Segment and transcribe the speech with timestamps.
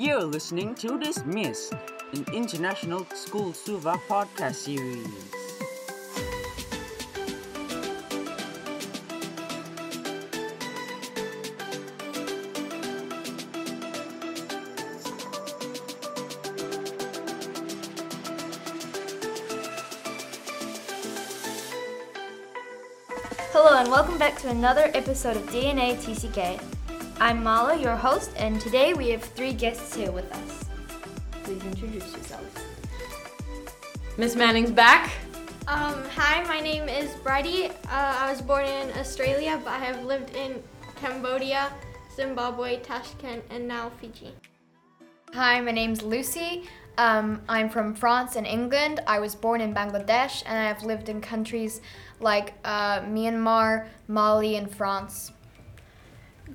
[0.00, 1.78] You're listening to DismISSed,
[2.14, 5.06] an international school Suva podcast series.
[23.52, 26.79] Hello and welcome back to another episode of DNA TCK.
[27.22, 30.64] I'm Mala, your host, and today we have three guests here with us.
[31.42, 32.56] Please introduce yourselves.
[34.16, 35.12] Miss Manning's back.
[35.68, 37.66] Um, hi, my name is Brydie.
[37.66, 40.62] Uh, I was born in Australia, but I have lived in
[40.96, 41.70] Cambodia,
[42.16, 44.32] Zimbabwe, Tashkent, and now Fiji.
[45.34, 46.64] Hi, my name's Lucie.
[46.96, 49.00] Um, I'm from France and England.
[49.06, 51.82] I was born in Bangladesh and I've lived in countries
[52.18, 55.32] like uh, Myanmar, Mali, and France.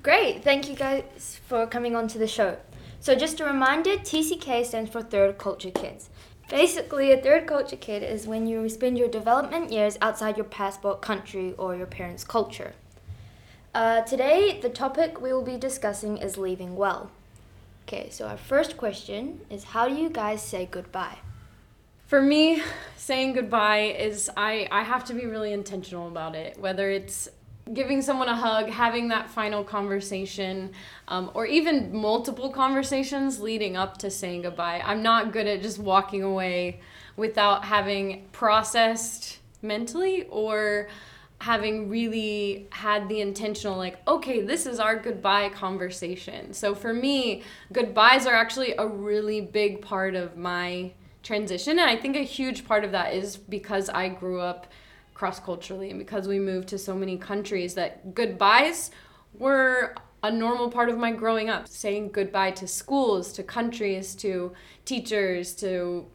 [0.05, 2.57] Great, thank you guys for coming on to the show.
[2.99, 6.11] So, just a reminder TCK stands for Third Culture Kids.
[6.47, 11.01] Basically, a third culture kid is when you spend your development years outside your passport
[11.01, 12.73] country or your parents' culture.
[13.73, 17.09] Uh, today, the topic we will be discussing is leaving well.
[17.87, 21.17] Okay, so our first question is how do you guys say goodbye?
[22.05, 22.61] For me,
[22.95, 26.59] saying goodbye is I, I have to be really intentional about it.
[26.59, 27.27] Whether it's
[27.73, 30.71] giving someone a hug, having that final conversation,
[31.07, 34.81] um, or even multiple conversations leading up to saying goodbye.
[34.85, 36.79] I'm not good at just walking away
[37.15, 40.87] without having processed mentally or
[41.41, 47.43] having really had the intentional like okay this is our goodbye conversation so for me
[47.73, 50.89] goodbyes are actually a really big part of my
[51.23, 54.67] transition and i think a huge part of that is because i grew up
[55.15, 58.91] cross culturally and because we moved to so many countries that goodbyes
[59.33, 61.67] were a normal part of my growing up.
[61.67, 64.53] Saying goodbye to schools to countries to
[64.83, 66.05] teachers to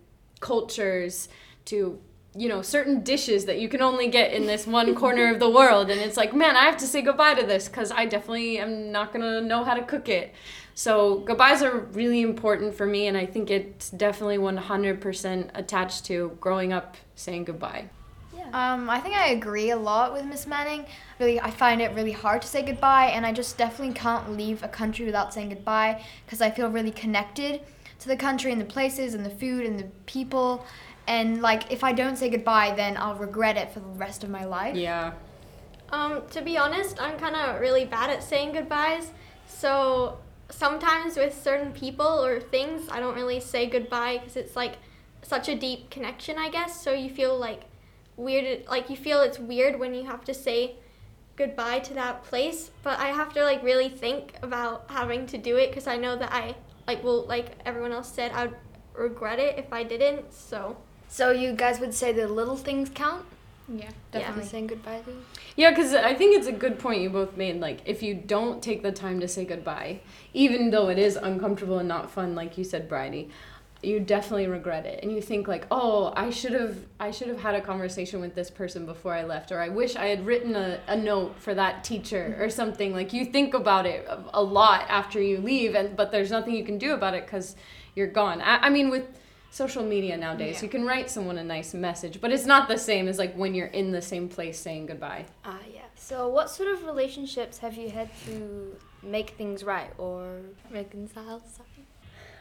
[0.40, 1.28] cultures
[1.66, 2.00] to
[2.36, 5.50] you know certain dishes that you can only get in this one corner of the
[5.50, 5.90] world.
[5.90, 8.92] And it's like man i have to say goodbye to this because i definitely am
[8.92, 10.34] not going to know how to cook it.
[10.74, 16.36] So goodbyes are really important for me and i think it's definitely 100% attached to
[16.40, 17.90] growing up saying goodbye
[18.52, 20.86] Um, I think I agree a lot with Miss Manning.
[21.18, 24.62] Really, I find it really hard to say goodbye, and I just definitely can't leave
[24.62, 27.60] a country without saying goodbye because I feel really connected
[28.00, 30.64] to the country and the places and the food and the people.
[31.06, 34.30] And like, if I don't say goodbye, then I'll regret it for the rest of
[34.30, 34.76] my life.
[34.76, 35.12] yeah
[35.90, 39.10] Um, to be honest, I'm kind of really bad at saying goodbyes.
[39.46, 40.18] So
[40.50, 44.76] sometimes with certain people or things, I don't really say goodbye because it's like
[45.22, 46.80] such a deep connection, I guess.
[46.80, 47.62] So you feel like
[48.20, 50.76] weird, like you feel it's weird when you have to say
[51.36, 52.70] goodbye to that place.
[52.82, 56.16] But I have to like really think about having to do it because I know
[56.16, 56.54] that I
[56.86, 58.54] like well, like everyone else said, I'd
[58.94, 60.32] regret it if I didn't.
[60.32, 60.76] So
[61.08, 63.24] So you guys would say the little things count?
[63.72, 65.10] yeah, Definitely saying goodbye to.
[65.12, 65.16] you?
[65.56, 67.60] Yeah, because I think it's a good point you both made.
[67.60, 70.00] Like, if you don't take the time to say goodbye,
[70.34, 73.28] even though it is uncomfortable and not fun, like you said, Brydie,
[73.82, 77.40] you definitely regret it, and you think like, oh, I should have, I should have
[77.40, 80.54] had a conversation with this person before I left, or I wish I had written
[80.54, 82.92] a, a note for that teacher or something.
[82.92, 86.64] Like, you think about it a- lot after you leave, and but there's nothing you
[86.64, 87.56] can do about it because
[87.94, 88.40] you're gone.
[88.42, 89.06] I, I mean, with
[89.50, 93.08] social media nowadays, you can write someone a nice message, but it's not the same
[93.08, 95.24] as like when you're in the same place saying goodbye.
[95.44, 95.80] Ah, yeah.
[95.96, 101.40] So what sort of relationships have you had to make things right or reconcile?
[101.46, 101.66] Sorry.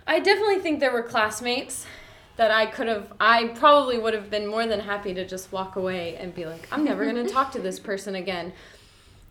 [0.10, 1.86] I definitely think there were classmates
[2.36, 5.76] that I could have, I probably would have been more than happy to just walk
[5.76, 8.52] away and be like, I'm never going to talk to this person again.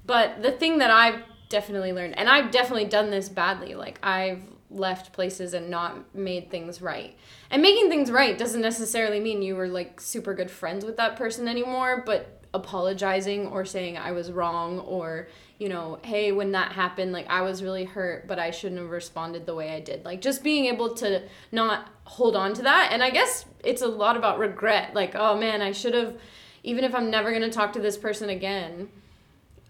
[0.07, 4.45] But the thing that I've definitely learned, and I've definitely done this badly, like I've
[4.71, 7.17] left places and not made things right.
[7.51, 11.17] And making things right doesn't necessarily mean you were like super good friends with that
[11.17, 15.29] person anymore, but apologizing or saying I was wrong or,
[15.59, 18.91] you know, hey, when that happened, like I was really hurt, but I shouldn't have
[18.91, 20.05] responded the way I did.
[20.05, 22.91] Like just being able to not hold on to that.
[22.93, 24.95] And I guess it's a lot about regret.
[24.95, 26.17] Like, oh man, I should have,
[26.63, 28.89] even if I'm never going to talk to this person again,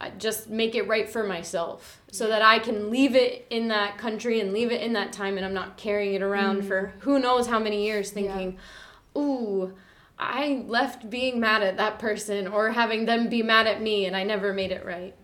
[0.00, 3.98] I just make it right for myself so that I can leave it in that
[3.98, 7.00] country and leave it in that time and I'm not carrying it around for mm-hmm.
[7.00, 8.58] who knows how many years thinking,
[9.16, 9.74] ooh,
[10.18, 14.14] I left being mad at that person or having them be mad at me and
[14.14, 15.14] I never made it right.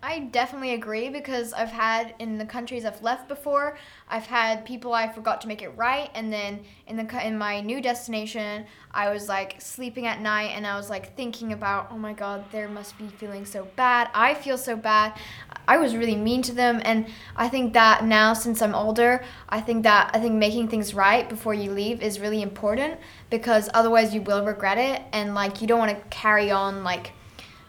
[0.00, 3.76] I definitely agree because I've had in the countries I've left before,
[4.08, 7.60] I've had people I forgot to make it right, and then in the in my
[7.60, 11.98] new destination, I was like sleeping at night and I was like thinking about, oh
[11.98, 14.08] my god, there must be feeling so bad.
[14.14, 15.18] I feel so bad.
[15.66, 19.60] I was really mean to them and I think that now since I'm older, I
[19.60, 24.14] think that I think making things right before you leave is really important because otherwise
[24.14, 27.10] you will regret it and like you don't want to carry on like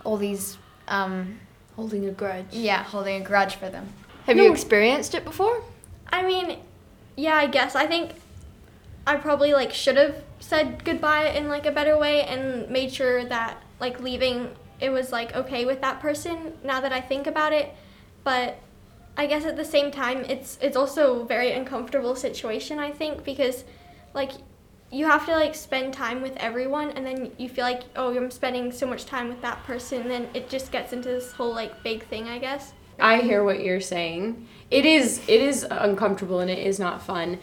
[0.05, 1.39] all these um
[1.79, 2.47] Holding a grudge.
[2.51, 3.87] yeah, holding a grudge for them.
[4.25, 4.43] Have No.
[4.43, 5.63] you experienced it before?
[6.11, 6.57] I mean,
[7.15, 7.73] yeah, I guess.
[7.73, 8.11] I think
[9.07, 13.23] I probably like should have said goodbye in like a better way and made sure
[13.23, 14.49] that like leaving
[14.81, 17.73] it was like okay with that person now that I think about it.
[18.25, 18.57] But
[19.17, 23.23] I guess at the same time it's it's also a very uncomfortable situation I think
[23.23, 23.63] because
[24.13, 24.31] like
[24.91, 28.31] you have to like spend time with everyone and then you feel like oh I'm
[28.31, 31.83] spending so much time with that person then it just gets into this whole like
[31.83, 32.73] big thing I guess.
[32.99, 34.47] I hear what you're saying.
[34.71, 37.39] It is it is uncomfortable and it is not fun.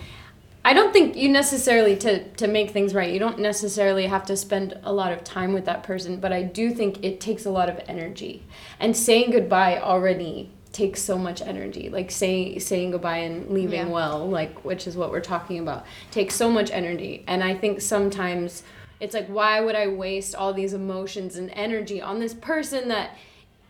[0.65, 3.13] I don't think you necessarily to to make things right.
[3.13, 6.43] You don't necessarily have to spend a lot of time with that person, but I
[6.43, 8.43] do think it takes a lot of energy.
[8.81, 11.89] And saying goodbye already takes so much energy.
[11.89, 13.93] Like say saying goodbye and leaving Yeah.
[13.93, 17.25] well, like which is what we're talking about, takes so much energy.
[17.27, 18.63] And I think sometimes
[19.01, 23.17] it's like why would I waste all these emotions and energy on this person that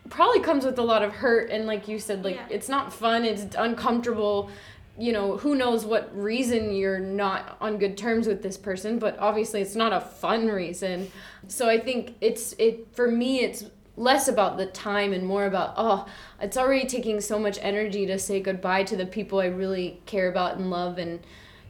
[0.09, 2.45] probably comes with a lot of hurt and like you said like Yeah.
[2.49, 4.49] it's not fun it's uncomfortable
[4.97, 9.19] you know who knows what reason you're not on good terms with this person but
[9.19, 11.11] obviously it's not a fun reason
[11.49, 13.65] so i think it's it for me it's
[13.97, 16.05] less about the time and more about oh
[16.39, 20.29] it's already taking so much energy to say goodbye to the people i really care
[20.29, 21.19] about and love and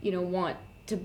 [0.02, 1.00] you know want to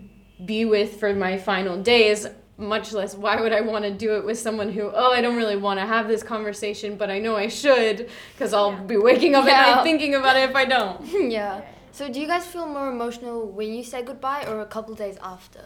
[0.45, 2.27] be with for my final days
[2.59, 5.37] much less why would i want to do it with someone who oh i don't
[5.37, 9.35] really want to have this conversation but i know i should because i'll be waking
[9.37, 9.75] up at Yeah.
[9.77, 11.63] night thinking about it if i don't yeah.
[11.95, 15.19] So do you guys feel more emotional when you say goodbye or a couple days
[15.23, 15.61] after?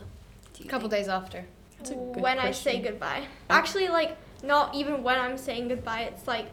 [0.61, 1.01] A couple think?
[1.03, 1.47] days after.
[1.79, 3.23] That's a good when I say goodbye.
[3.49, 6.03] Actually, like not even when I'm saying goodbye.
[6.03, 6.47] It's like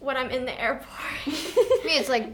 [0.00, 0.86] when I'm in the airport.
[1.26, 2.26] Me it's like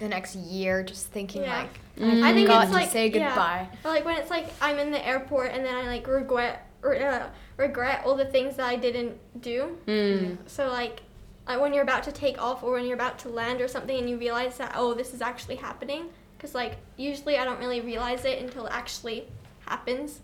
[0.00, 1.58] the next year just thinking Yeah.
[1.62, 2.22] like Mm.
[2.22, 3.28] I think got it's to like say yeah.
[3.28, 3.68] goodbye.
[3.84, 6.96] Or like when it's like I'm in the airport and then I like regret or
[6.96, 7.28] uh,
[7.58, 9.76] regret all the things that I didn't do.
[9.86, 10.38] Mm.
[10.46, 11.02] So like.
[11.46, 13.98] Like when you're about to take off or when you're about to land or something
[13.98, 16.04] and you realize that oh this is actually happening
[16.36, 19.26] because like usually I don't really realize it until it actually
[19.66, 20.20] happens.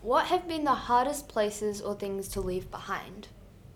[0.00, 3.28] What have been the hardest places or things to leave behind?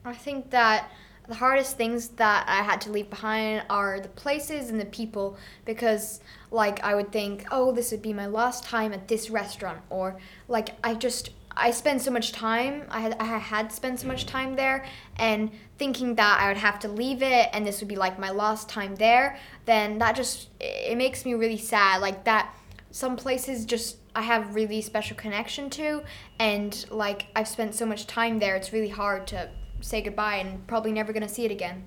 [0.09, 0.91] I think that
[1.29, 5.37] the hardest things that I had to leave behind are the places and the people
[5.67, 6.21] because
[6.51, 10.19] like I would think, oh, this would be my last time at this restaurant or
[10.49, 14.25] like I just I spend so much time I had I had spent so much
[14.25, 17.97] time there and thinking that I would have to leave it and this would be
[17.97, 22.55] like my last time there, then that just it makes me really sad like that
[22.91, 26.03] some places just I have really special connection to
[26.39, 30.67] and like I've spent so much time there it's really hard to say goodbye and
[30.67, 31.85] probably never gonna see it again.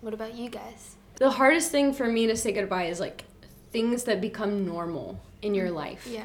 [0.00, 0.96] What about you guys?
[1.16, 3.22] the hardest thing for me to say goodbye is like
[3.70, 6.24] things that become normal in your life Yeah.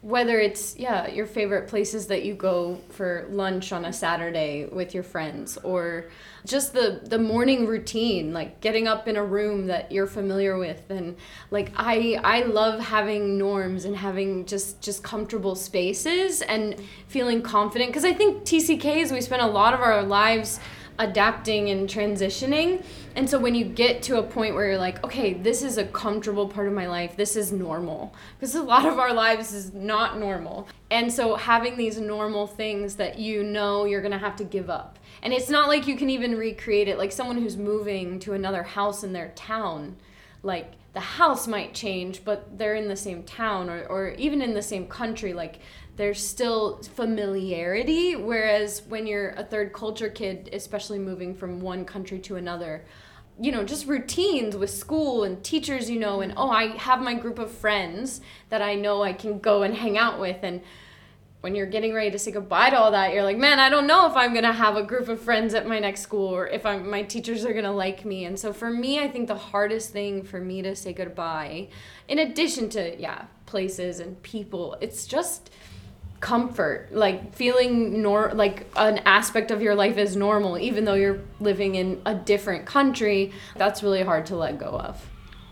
[0.00, 4.94] Whether it's yeah your favorite places that you go for lunch on a saturday with
[4.94, 6.08] your friends or
[6.48, 10.82] just the the morning routine like getting up in a room that you're familiar with.
[10.90, 11.16] And
[11.50, 17.90] like i i love having norms and having just just comfortable spaces and feeling confident.
[17.90, 20.58] Because i think tck's we spend a lot of our lives
[20.98, 22.82] adapting and transitioning.
[23.14, 25.84] And so when you get to a point where you're like, okay, this is a
[25.84, 28.14] comfortable part of my life, this is normal.
[28.38, 30.68] Because a lot of our lives is not normal.
[30.90, 34.70] And so having these normal things that you know you're going to have to give
[34.70, 34.98] up.
[35.22, 38.62] And it's not like you can even recreate it like someone who's moving to another
[38.62, 39.96] house in their town.
[40.42, 44.54] Like the house might change, but they're in the same town or, or even in
[44.54, 45.32] the same country.
[45.32, 45.60] Like
[45.98, 48.14] there's still familiarity.
[48.14, 52.84] Whereas when you're a third culture kid, especially moving from one country to another,
[53.40, 57.14] you know, just routines with school and teachers you know, and oh, I have my
[57.14, 60.38] group of friends that I know I can go and hang out with.
[60.42, 60.62] And
[61.40, 63.88] when you're getting ready to say goodbye to all that, you're like, man, I don't
[63.88, 66.64] know if I'm gonna have a group of friends at my next school or if
[66.64, 68.24] I'm, my teachers are gonna like me.
[68.24, 71.68] And so for me, I think the hardest thing for me to say goodbye,
[72.06, 75.50] in addition to yeah, places and people, it's just
[76.20, 81.20] comfort, like feeling nor like an aspect of your life is normal, even though you're
[81.40, 83.32] living in a different country.
[83.56, 85.04] That's really hard to let go of.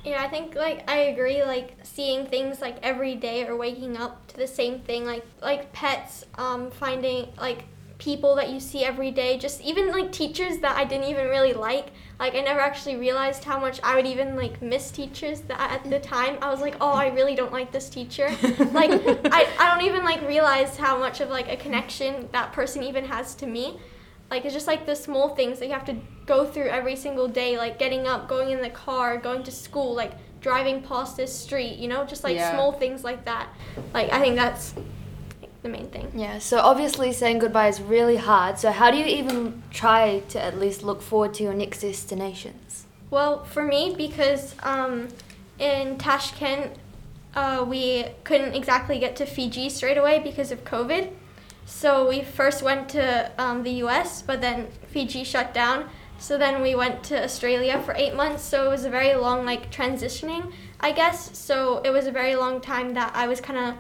[0.04, 1.42] Yeah, I think like I agree.
[1.42, 5.72] Like seeing things like every day or waking up to the same thing, like like
[5.72, 7.64] pets, um, finding like
[7.98, 11.54] people that you see every day, just even like teachers that I didn't even really
[11.54, 11.88] like.
[12.18, 15.90] Like I never actually realized how much I would even like miss teachers that at
[15.90, 18.28] the time I was like, oh, I really don't like this teacher.
[18.72, 22.82] like I, I don't even like realize how much of like a connection that person
[22.82, 23.78] even has to me.
[24.30, 27.28] like it's just like the small things that you have to go through every single
[27.28, 31.34] day, like getting up, going in the car, going to school, like driving past this
[31.38, 32.50] street, you know, just like Yeah.
[32.52, 33.48] small things like that.
[33.94, 34.74] Like I think that's
[35.66, 36.10] the main thing.
[36.14, 38.58] Yeah, so obviously saying goodbye is really hard.
[38.58, 42.86] So how do you even try to at least look forward to your next destinations?
[43.10, 45.08] Well, for me, because um,
[45.58, 46.72] in Tashkent,
[47.34, 51.10] uh, we couldn't exactly get to Fiji straight away because of COVID.
[51.66, 55.88] So we first went to um, the US, but then Fiji shut down.
[56.18, 58.42] So then we went to Australia for eight months.
[58.42, 61.36] So it was a very long, like, transitioning, I guess.
[61.36, 63.74] So it was a very long time that I was kind of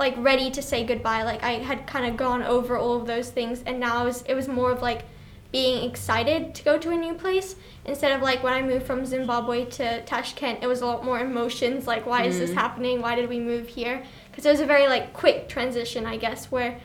[0.00, 1.22] like ready to say goodbye.
[1.22, 4.22] Like I had kind of gone over all of those things, and now it was,
[4.22, 5.04] it was more of like
[5.52, 9.04] being excited to go to a new place instead of like when I moved from
[9.04, 10.62] Zimbabwe to Tashkent.
[10.62, 11.86] It was a lot more emotions.
[11.86, 12.54] Like why is this mm.
[12.54, 13.02] happening?
[13.02, 14.02] Why did we move here?
[14.30, 16.80] Because it was a very like quick transition, I guess, where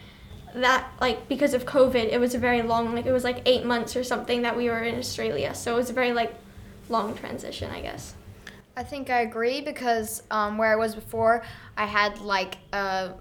[0.53, 3.65] that like because of COVID, it was a very long like it was like eight
[3.65, 5.55] months or something that we were in Australia.
[5.55, 6.35] So it was a very like
[6.89, 8.15] long transition, I guess.
[8.77, 11.43] I think I agree because um, where I was before,
[11.77, 13.13] I had like uh,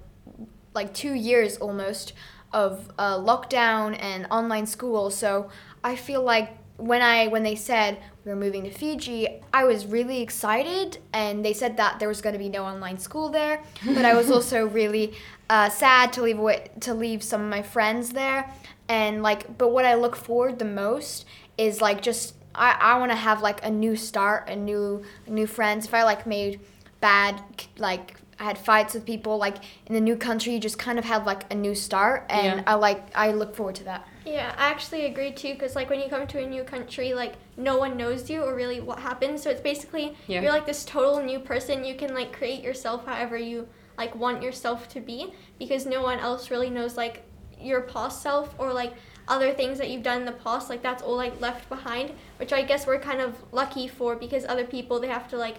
[0.74, 2.12] like two years almost
[2.52, 5.10] of uh, lockdown and online school.
[5.10, 5.50] So
[5.82, 9.86] I feel like when I when they said we were moving to Fiji, I was
[9.86, 13.62] really excited, and they said that there was going to be no online school there.
[13.84, 15.14] But I was also really
[15.48, 18.50] uh, sad to leave away, to leave some of my friends there,
[18.88, 19.56] and like.
[19.56, 23.42] But what I look forward the most is like just I, I want to have
[23.42, 25.86] like a new start, a new new friends.
[25.86, 26.60] If I like made
[27.00, 27.42] bad
[27.78, 31.04] like I had fights with people like in the new country, you just kind of
[31.04, 32.62] have like a new start, and Yeah.
[32.66, 34.06] I like I look forward to that.
[34.24, 37.34] Yeah, I actually agree too, because like when you come to a new country, like
[37.56, 39.42] no one knows you or really what happens.
[39.42, 40.40] So it's basically Yeah.
[40.42, 41.84] you're like this total new person.
[41.84, 43.68] You can like create yourself however you
[43.98, 47.22] like want yourself to be, because no one else really knows like
[47.60, 48.94] your past self or like
[49.28, 50.68] other things that you've done in the past.
[50.68, 54.44] Like that's all like left behind, which I guess we're kind of lucky for because
[54.44, 55.56] other people they have to like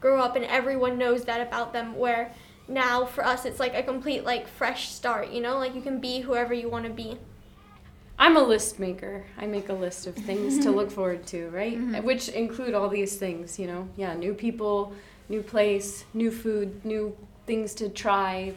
[0.00, 1.96] grow up and everyone knows that about them.
[1.96, 2.32] Where
[2.68, 5.30] now for us it's like a complete like fresh start.
[5.30, 7.18] You know, like you can be whoever you want to be.
[8.18, 9.24] I'm a list maker.
[9.36, 11.76] I make a list of things to look forward to, right?
[11.76, 12.04] Mm-hmm.
[12.04, 13.88] Which include all these things, you know.
[13.96, 14.94] Yeah, new people,
[15.28, 17.14] new place, new food, new
[17.46, 18.54] things to try,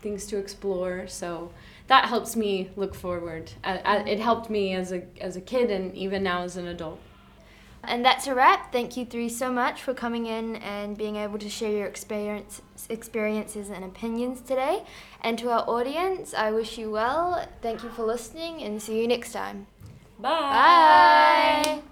[0.00, 1.06] things to explore.
[1.06, 1.50] So
[1.86, 3.52] that helps me look forward.
[3.64, 7.00] It helped me as a as a kid and even now as an adult.
[7.82, 8.72] And that's a wrap.
[8.72, 12.60] Thank you three so much for coming in and being able to share your experience,
[12.90, 14.82] experiences and opinions today.
[15.22, 17.46] And to our audience, I wish you well.
[17.62, 19.66] Thank you for listening and see you next time.
[20.18, 20.28] Bye.
[20.28, 21.82] Bye.